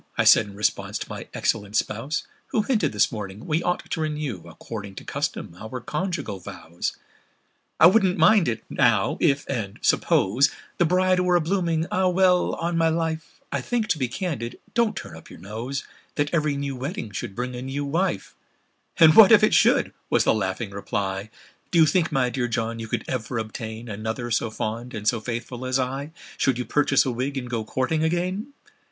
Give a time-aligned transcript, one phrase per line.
[0.17, 4.01] I said in response to my excellent spouse, Who hinted, this morning, we ought to
[4.01, 6.97] renew According to custom, our conjugal vows.
[7.79, 12.07] "I wouldn't much mind it, now—if—and suppose— The bride were a blooming—Ah!
[12.07, 15.83] well—on my life, I think—to be candid—(don't turn up your nose!)
[16.15, 18.33] That every new wedding should bring a new wife!"
[18.97, 21.29] "And what if it should?" was the laughing reply;
[21.69, 25.19] "Do you think, my dear John, you could ever obtain Another so fond and so
[25.19, 28.53] faithful as I, Should you purchase a wig, and go courting again?"